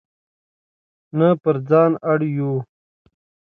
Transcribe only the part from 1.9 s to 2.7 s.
اړ یو.